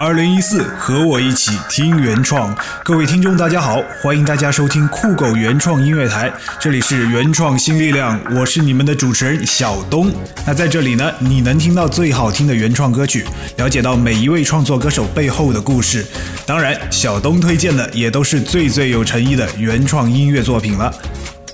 [0.00, 2.56] 二零一四，和我一起听原创。
[2.84, 10.08] 各位听众，大家好，欢迎大家收听酷狗原创音乐台，这里是原创新力量，我是你们的主持人小东。
[10.46, 13.26] 那在这里呢，你能听到最好听的原创歌曲，
[13.56, 16.06] 了解到每一位创作歌手背后的故事。
[16.46, 20.94] 当然，小东推荐的也都是最最有诚意的原创音乐作品了。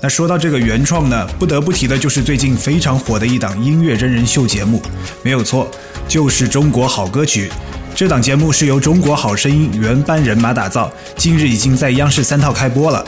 [0.01, 4.79] 那说到这个原创呢，不得不提的就是最近非常火的一档音乐真人秀节目，
[5.23, 5.67] 没有错，
[6.07, 7.49] 就是《中国好歌曲》。
[7.95, 13.01] 这档节目是由中国好声音原班人马打造，近日已经在央视三套开播了。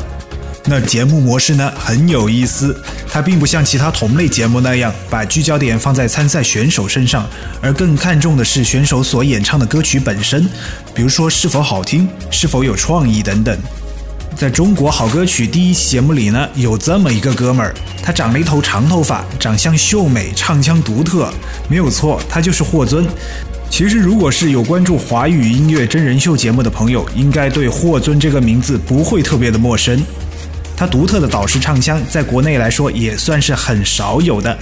[0.64, 2.74] 那节目模式呢很有意思，
[3.12, 7.28] 它并不像其他同类节目那样把聚焦点放在参赛选手身上，
[7.62, 10.48] 而更看重的是选手所演唱的歌曲本身，
[10.96, 13.58] 比如说是否好听、是否有创意等等。
[14.38, 21.30] 在中国好歌曲第一期节目里呢，有这么一个哥们儿，他长了一头长头发，长相秀美，唱腔独特，
[21.68, 23.06] 没有错，他就是霍尊。
[23.70, 30.02] 其实，如果是有关注华语音乐真人秀节目的朋友，应该对霍尊这个名字不会特别的陌生。
[30.76, 34.58] 他独特的导师唱腔，在国内来说也算是很少有的。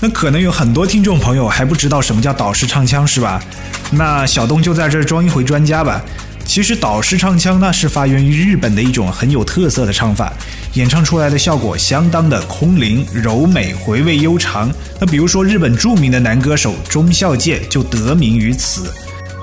[0.00, 3.42] 那可能有很多听众朋友还不知道什么叫导师唱腔，是吧？
[3.90, 6.02] 那小东就在这装一回专家吧。
[6.46, 10.32] 其实导师唱腔呢是发源于日本的一种很有特色的唱法，
[10.74, 14.68] 演唱出来的效果相当的空灵柔美，回味悠长。
[15.00, 18.92] 那比如说日本著名的男歌手中孝介就得名于此。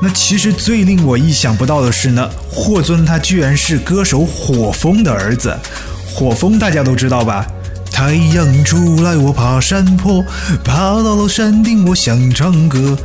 [0.02, 5.58] 那其实最令我意想不到的是呢，霍尊他居然是歌手火风的儿子。
[6.14, 7.48] 火风大家都知道吧？
[7.90, 10.22] 太阳出来我爬山坡，
[10.66, 12.98] 爬到了山顶我想唱歌。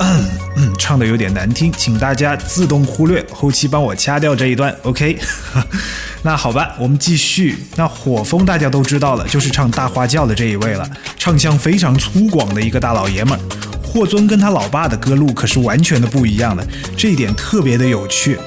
[0.00, 0.24] 嗯
[0.56, 5.18] 嗯，唱的有点难听，请大家自动忽略，后期帮我掐掉这一段，OK？
[6.22, 7.56] 那好吧，我们继续。
[7.76, 10.88] 那火风大家都知道了，就是唱大花轿的这一位了，
[11.18, 13.40] 唱腔非常粗犷的一个大老爷们儿。
[13.82, 16.66] 霍尊跟他老爸的歌路可是完全的不一样的，
[16.96, 18.38] 这一点特别的有趣。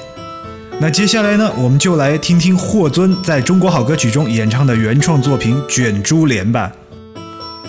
[0.80, 6.70] 那接下来呢，我们就来听听霍尊在中国好歌曲中演唱的原创作品《卷珠帘》吧。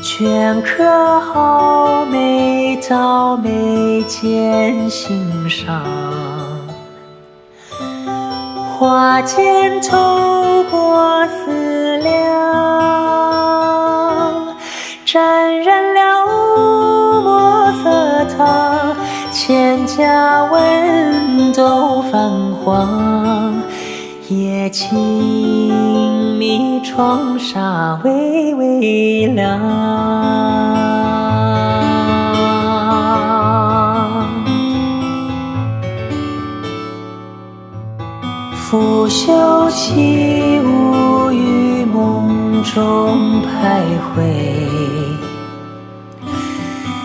[0.02, 5.84] 镌刻好眉早眉间心上，
[8.78, 12.16] 花间透过思量，
[15.06, 16.26] 沾染了
[17.22, 18.96] 墨色烫，
[19.34, 22.32] 千家文都泛
[22.64, 23.62] 黄。
[24.30, 24.88] 夜静
[26.40, 29.60] 谧，窗纱微微亮。
[38.56, 43.82] 拂袖起舞于梦中徘
[44.16, 44.24] 徊，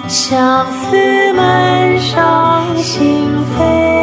[0.07, 3.27] 相思满上心
[3.59, 3.94] 扉。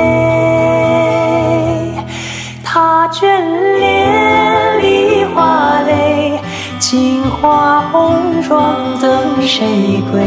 [7.42, 10.22] 镜花红妆等谁归？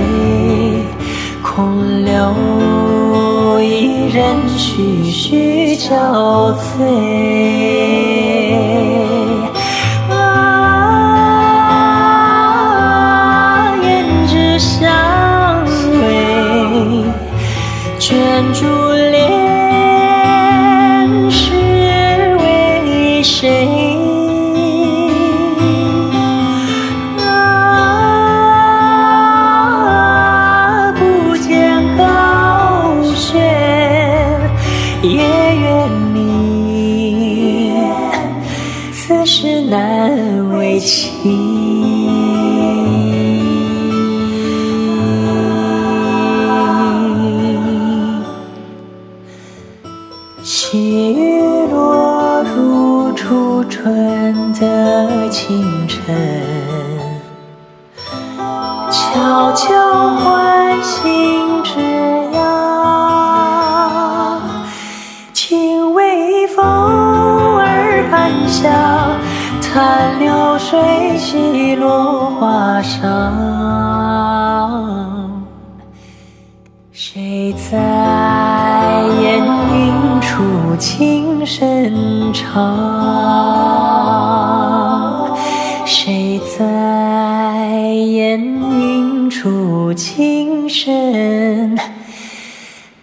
[1.42, 6.82] 空留一人徐徐憔悴。
[10.10, 10.16] 啊，
[13.80, 15.64] 胭脂香
[16.00, 17.04] 味，
[18.00, 18.42] 卷
[50.44, 54.34] 细雨落入初春。
[54.54, 56.04] 的清晨，
[58.90, 61.80] 悄悄唤醒枝
[62.32, 62.38] 芽，
[65.32, 68.70] 轻微风儿半晓，
[69.60, 73.83] 残流水洗落花裳。
[80.76, 82.56] 情深长
[85.84, 91.78] 谁在烟云处情声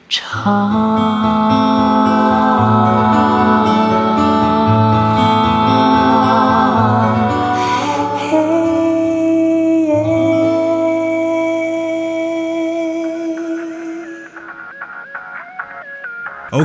[0.10, 0.81] 长？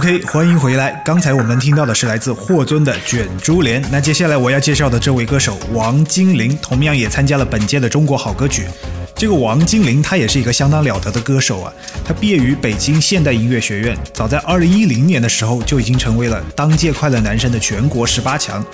[0.06, 1.02] OK，欢迎回来。
[1.04, 3.82] 刚才我们听到的是来自霍尊的《卷珠帘》。
[3.90, 8.68] 那接下来我要介绍的这位歌手王精灵，同样也参加了本届的中国好歌曲。
[9.16, 11.72] 这个王精灵他也是一个相当了得的歌手啊。
[12.04, 18.64] 他毕业于北京现代音乐学院，早在2010年的时候就已经成为了当届快乐男声的全国十八强，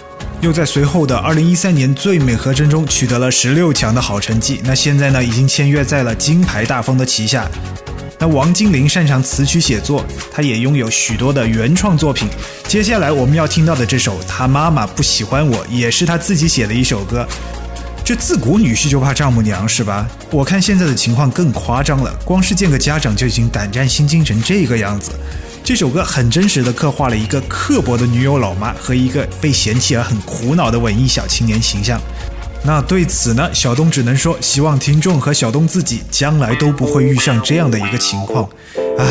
[0.43, 4.61] 又在随后的2013年最美合声中取得了十六强的好成绩。
[4.67, 7.49] 那现在呢，已经签约在了金牌大风的旗下。
[8.22, 12.28] 那王精灵擅长词曲写作，他也拥有许多的原创作品。
[12.69, 17.26] 接下来我们要听到的这首《他妈妈不喜欢我》，也是他自己写的一首歌。
[18.04, 20.06] 这自古女婿就怕丈母娘是吧？
[20.30, 25.10] 我看现在的情况更夸张了，光是见个家长就已经胆战心惊成这个样子。
[25.64, 32.00] 这首歌很真实的刻画了一个刻薄的女友老妈和一个被嫌弃而很苦恼的文艺小青年形象。
[32.64, 38.48] 那对此呢，小东只能说，希望听众和小东自己将来都不会遇上这样的一个情况。
[38.98, 39.04] 唉，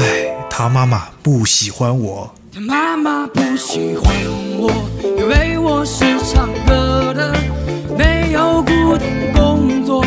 [0.50, 2.34] 他妈妈不喜欢我。
[2.54, 4.14] 他妈妈不喜欢
[4.58, 4.72] 我，
[5.18, 7.34] 因为我是唱歌的，
[7.98, 10.06] 没有固定工作，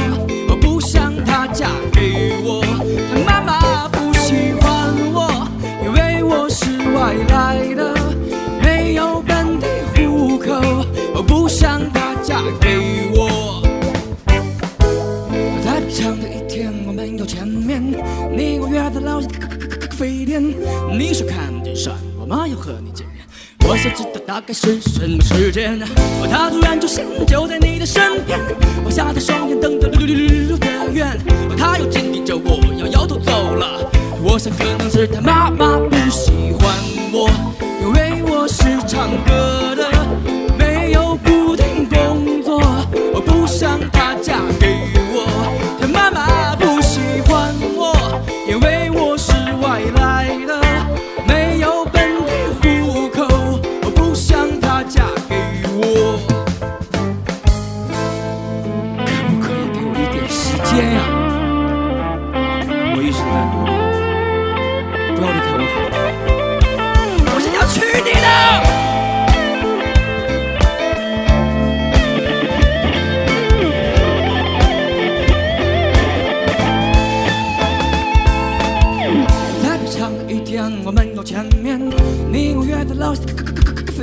[0.49, 2.65] 我不想她嫁给我。
[3.13, 5.47] 他妈妈不喜欢我，
[5.85, 6.65] 因为我是
[6.95, 7.94] 外来的，
[18.31, 20.43] 你我约在楼下咖咖咖咖咖啡店，
[20.93, 23.25] 你说看见山，我妈要和你见面。
[23.67, 25.23] 我想知道大概是什么？
[25.23, 25.81] 时间，
[26.21, 28.39] 我他突然出现就在你的身边，
[28.85, 31.19] 我瞎着双眼等着溜溜溜溜的远，
[31.57, 33.91] 他又坚定着我要摇头走了。
[34.23, 36.77] 我想可能是他妈妈不喜欢
[37.13, 37.31] 我，
[37.81, 39.89] 因为我是唱歌的，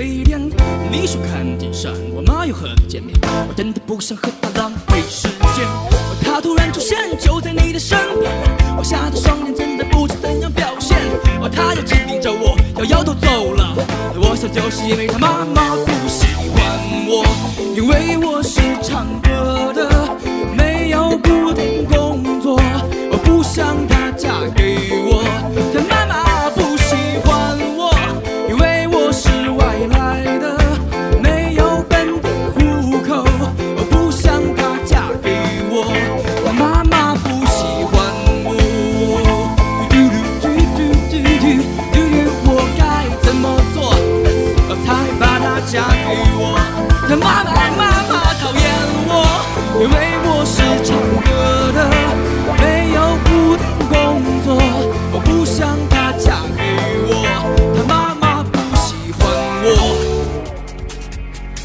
[0.02, 0.42] 咖咖咖咖咖啡店。
[0.92, 3.16] 你说看见山，我妈又和你见面，
[3.48, 5.68] 我真的不想和她浪费时间。
[6.24, 8.32] 她突然出现就在你的身边，
[8.78, 10.98] 我吓得双眼，真的不知怎样表现。
[11.40, 13.76] 哦，她又坚定着我要摇头走了。
[14.16, 17.24] 我想就是因为她妈妈不喜欢我，
[17.76, 20.18] 因为我是唱歌的，
[20.56, 22.60] 没有固定工作，
[23.12, 23.76] 我不想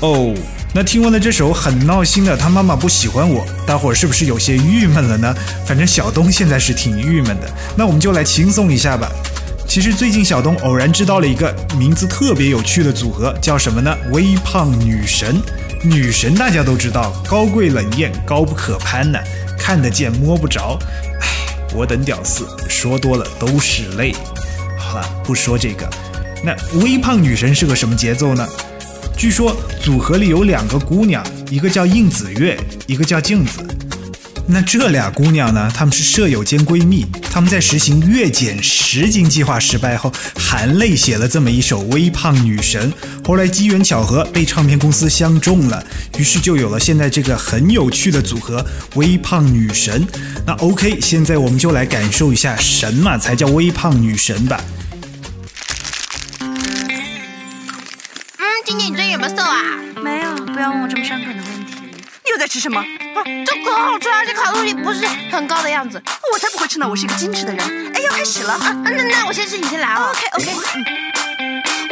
[0.01, 0.35] 哦，
[0.75, 5.35] 那听完了这首很闹心的《他妈妈不喜欢我》，大伙儿是不是有些郁闷了呢？
[5.65, 9.11] 反正小东现在是挺郁闷的，那我们就来轻松一下吧。
[9.67, 13.97] 其实最近小东偶然知道了一个名字特别有趣的组合，叫什么呢？
[14.13, 15.41] 微胖女神。
[15.83, 19.19] 女神大家都知道，高贵冷艳，高不可攀呢，
[19.59, 20.79] 看得见摸不着。
[21.21, 21.29] 唉，
[21.75, 24.15] 我等屌丝说多了都是泪。
[24.79, 25.89] 好了，不说这个。
[26.45, 28.47] 那微胖女神是个什么节奏呢？
[29.17, 32.55] 据说组合里有两个姑娘，一个叫应子月，
[32.87, 33.61] 一个叫镜子。
[34.47, 42.93] 那这俩姑娘呢，她们是舍友兼闺蜜，她们在实行月减十斤计划失败后，含泪写了这么一首《微胖女神》。
[43.27, 45.83] 后来机缘巧合被唱片公司相中了，
[46.19, 48.65] 于是就有了现在这个很有趣的组合
[48.97, 50.07] “微胖女神”。
[50.47, 54.63] 那 OK，现在我们就来感受一下什么才叫微胖女神吧。
[60.57, 61.75] 不要问我这么伤感的问题。
[62.25, 62.81] 你又在吃什么？
[62.81, 66.03] 啊，这可好吃，而且卡路里不是很高的样子。
[66.33, 67.93] 我才不会吃呢，我是一个矜持的人。
[67.93, 68.73] 哎，要开始了啊！
[68.83, 70.11] 那那我先吃，你先来啊。
[70.11, 70.47] OK OK。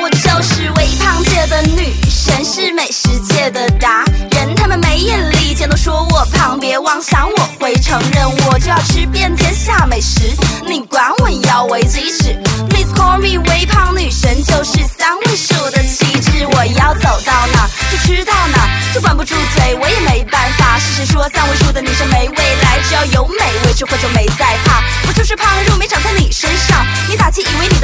[0.05, 4.55] 我就是微胖界的女神，是美食界的达人。
[4.55, 10.21] 他们没眼力见都说我胖，别妄想我会承认，我就要吃遍天下美食。
[10.69, 12.37] 你管我腰围几尺
[12.69, 16.47] ？Please call me 微胖女神，就是三位数的气质。
[16.53, 20.79] 我要走到哪就吃到哪，就管不住嘴，我也没办法。
[20.79, 22.79] 是谁说三位数的女生没未来？
[22.87, 24.85] 只要有美味吃货就没在怕。
[25.09, 26.44] 我就是胖，肉没长在你身，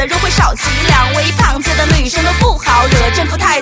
[0.01, 1.13] 的肉会少几两？
[1.13, 3.61] 微胖界的女生都不好惹，征服太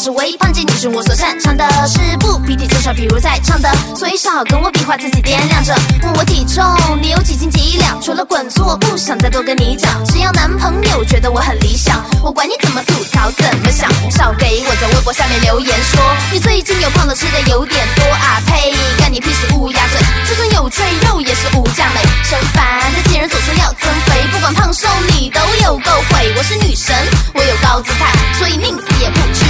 [0.00, 5.74] 良的，我是微胖界女生，我所擅长的是不比体重少，比如在唱的，所以少跟我比划，自己掂量着。
[6.02, 6.64] 问我体重，
[7.02, 8.00] 你有几斤几两？
[8.00, 10.02] 除了滚粗，我不想再多跟你讲。
[10.06, 16.00] 只要男朋友觉得我很理想，我管你怎么吐槽怎么想，少给我在微博下面留言说
[16.32, 18.72] 你最近有胖了，吃的有点多啊呸！
[18.98, 22.00] 干你屁事乌鸦嘴，就算有赘肉也是无价美。
[22.24, 26.32] 生烦的贱人总说要增肥，不管胖瘦你都有够毁。
[26.38, 26.96] 我是女神，
[27.34, 29.49] 我有高姿态，所以宁死也不吃。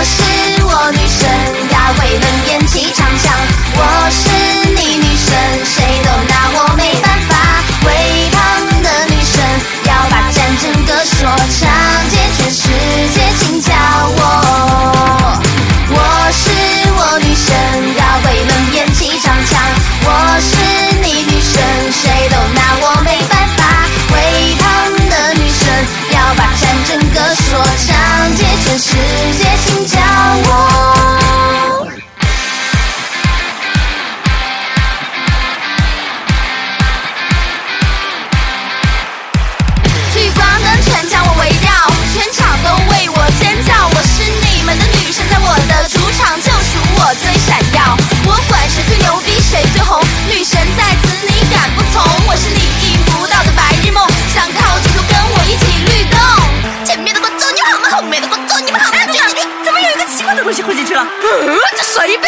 [0.00, 0.22] 我是
[0.64, 1.28] 我女神，
[1.68, 3.36] 大卫能演气场强。
[3.76, 4.29] 我是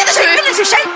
[0.05, 0.92] 这是谁？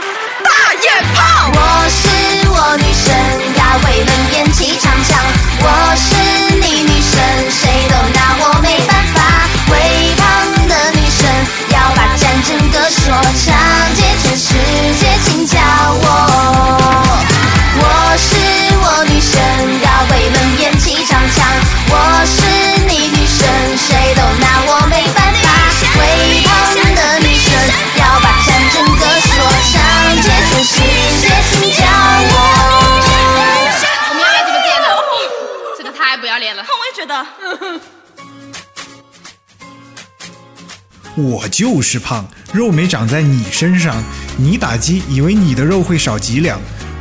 [41.18, 44.04] 我就是胖，肉没长在你身上，
[44.38, 46.60] 你打击以为你的肉会少几两？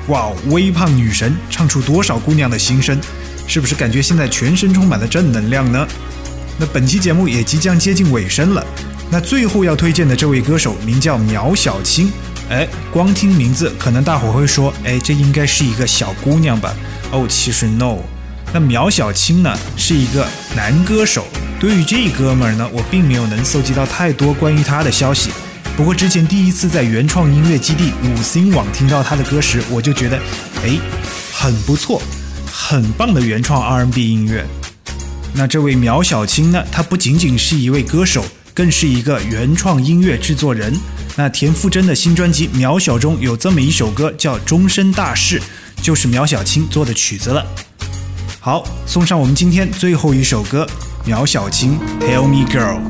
[0.09, 2.99] 哇哦，微胖女神唱出多少姑娘的心声，
[3.47, 5.87] 是不是感觉现在全身充满了正能量呢？
[6.59, 8.67] 那本期节目也即将接近尾声了，
[9.11, 12.11] 那最后要推荐的这位歌手名叫苗小青。
[12.49, 16.75] 哎，光听名字，可能大伙会说，哎，这应该是一个小姑娘吧？
[17.11, 17.99] 哦，其实 no。
[18.55, 21.27] 那苗小青呢，是一个男歌手。
[21.59, 25.31] 对于这哥们儿呢，我并没有能搜集到太多关于他的消息。
[25.75, 30.19] 不过之前第一次在原创音乐基地五星网听到他的歌时，我就觉得，
[30.63, 30.79] 哎，
[31.33, 32.01] 很不错，
[32.53, 34.47] 很棒的原创 R&B 音乐。
[35.33, 40.75] 那这位苗小青呢，他不仅仅是一位歌手，更是一个原创音乐制作人。
[41.17, 45.41] 那田馥甄的新专辑《渺小》中有这么一首歌叫《终身大事》，
[45.83, 47.45] 就是苗小青做的曲子了。
[48.41, 50.67] 好，送上我们今天最后一首歌，
[51.07, 52.81] 苗小青《Tell Me Girl》。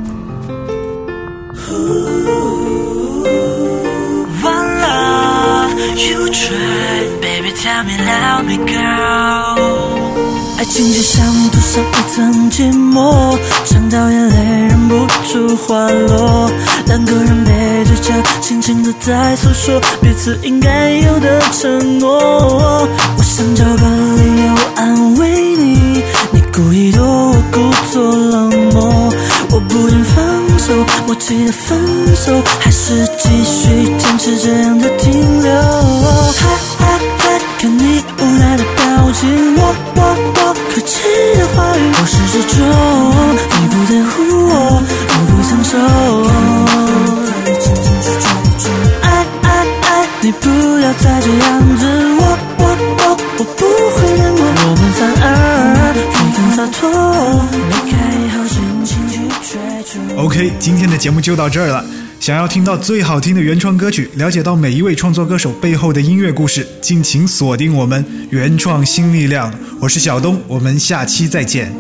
[10.59, 14.35] 爱情就像涂上一层寂寞，尝到眼泪
[14.69, 16.51] 忍不住滑落。
[16.87, 22.89] 两个人背对着，轻轻的在诉说彼此应该有的承诺。
[23.19, 26.91] 我想找个理由安慰你，你故意
[31.07, 35.36] 默契的分手，还是继续坚持这样的停留？
[60.17, 61.85] OK，今天的节目就到这儿了。
[62.19, 69.53] 想要听到最好听的原创歌曲，了解到每一位创作歌手背后的音乐故事，敬请锁定我们原创新力量。
[69.79, 71.71] 我是小东，我们下期再见。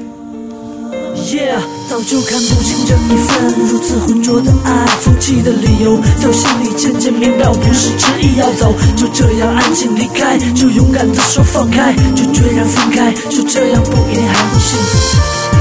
[1.16, 15.55] Yeah，早就看不清这一份如此浑浊的爱，放弃的理由在我心里渐渐明了，不是执意要走，就这样安静离开，就勇敢的说放开，就决然分开，就这样不一定还会幸福。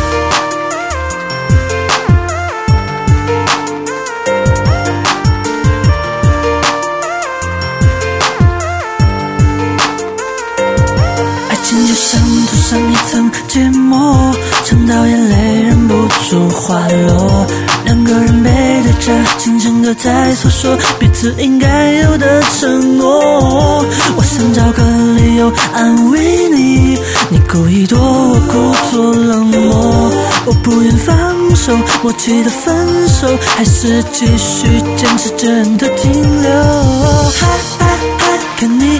[13.15, 15.93] 层芥末，尝到眼泪忍不
[16.29, 17.47] 住滑落。
[17.85, 18.51] 两个人背
[18.83, 23.85] 对着，轻轻的在诉说彼此应该有的承诺。
[24.17, 24.83] 我想找个
[25.15, 30.11] 理由安慰你，你故意躲我，故作冷漠。
[30.45, 31.15] 我不愿放
[31.55, 32.75] 手，默契的分
[33.07, 34.67] 手，还是继续
[34.97, 36.51] 坚持这样的停留。
[36.51, 37.47] 嗨
[37.79, 38.99] 嗨嗨，看你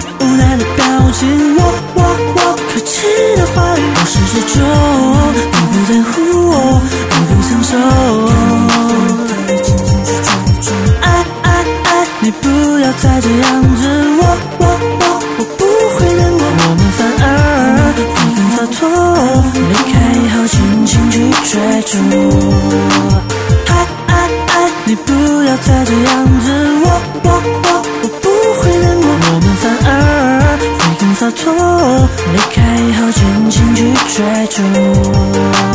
[35.08, 35.65] Oh.